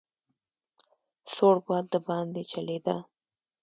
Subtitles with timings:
[1.33, 2.95] سوړ باد دباندې چلېده.